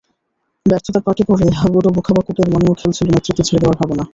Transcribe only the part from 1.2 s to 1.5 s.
পড়ে